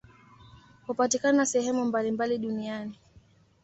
[0.87, 2.99] Hupatikana sehemu mbalimbali duniani.